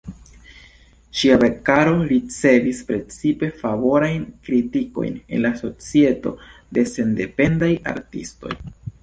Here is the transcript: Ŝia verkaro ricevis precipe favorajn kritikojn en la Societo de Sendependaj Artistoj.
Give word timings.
Ŝia 1.17 1.33
verkaro 1.43 1.91
ricevis 2.11 2.79
precipe 2.87 3.51
favorajn 3.59 4.25
kritikojn 4.49 5.21
en 5.37 5.45
la 5.45 5.53
Societo 5.61 6.35
de 6.79 6.89
Sendependaj 6.95 7.73
Artistoj. 7.95 8.57